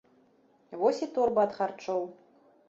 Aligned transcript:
Вось 0.83 1.01
і 1.07 1.09
торба 1.19 1.45
ад 1.49 1.53
харчоў. 1.59 2.01